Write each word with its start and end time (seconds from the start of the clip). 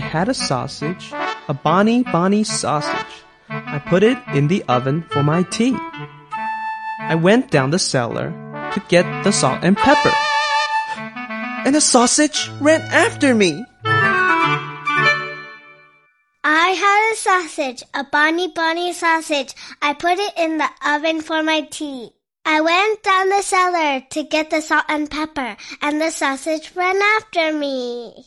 had 0.00 0.28
a 0.28 0.34
sausage, 0.34 1.12
a 1.48 1.54
bonny, 1.54 2.02
bonny 2.02 2.42
sausage. 2.44 3.24
I 3.48 3.78
put 3.78 4.02
it 4.02 4.18
in 4.34 4.48
the 4.48 4.64
oven 4.68 5.02
for 5.10 5.22
my 5.22 5.42
tea. 5.44 5.76
I 7.00 7.14
went 7.14 7.50
down 7.50 7.70
the 7.70 7.78
cellar 7.78 8.30
to 8.72 8.82
get 8.88 9.04
the 9.24 9.32
salt 9.32 9.60
and 9.62 9.76
pepper. 9.76 10.12
And 11.64 11.74
the 11.74 11.80
sausage 11.80 12.50
ran 12.60 12.82
after 12.92 13.34
me. 13.34 13.64
I 16.42 16.68
had 16.72 17.12
a 17.12 17.16
sausage, 17.16 17.82
a 17.94 18.04
bonny, 18.04 18.48
bonny 18.48 18.92
sausage. 18.92 19.54
I 19.82 19.94
put 19.94 20.18
it 20.18 20.32
in 20.36 20.58
the 20.58 20.68
oven 20.84 21.20
for 21.20 21.42
my 21.42 21.62
tea. 21.62 22.10
I 22.46 22.60
went 22.60 23.02
down 23.02 23.28
the 23.28 23.42
cellar 23.42 24.00
to 24.10 24.22
get 24.22 24.50
the 24.50 24.62
salt 24.62 24.84
and 24.88 25.10
pepper, 25.10 25.56
and 25.82 26.00
the 26.00 26.10
sausage 26.10 26.72
ran 26.74 27.00
after 27.16 27.52
me. 27.52 28.24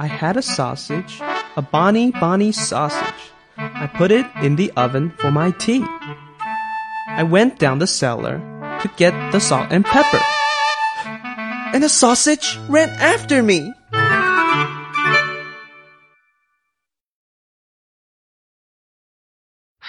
I 0.00 0.06
had 0.06 0.38
a 0.38 0.42
sausage, 0.42 1.20
a 1.56 1.60
bonny, 1.60 2.10
bonny 2.10 2.52
sausage. 2.52 3.20
I 3.58 3.86
put 3.86 4.10
it 4.10 4.24
in 4.42 4.56
the 4.56 4.72
oven 4.74 5.10
for 5.18 5.30
my 5.30 5.50
tea. 5.50 5.84
I 7.06 7.22
went 7.22 7.58
down 7.58 7.80
the 7.80 7.86
cellar 7.86 8.38
to 8.80 8.90
get 8.96 9.12
the 9.30 9.40
salt 9.40 9.66
and 9.68 9.84
pepper. 9.84 10.24
And 11.74 11.82
the 11.82 11.90
sausage 11.90 12.58
ran 12.66 12.88
after 12.98 13.42
me. 13.42 13.74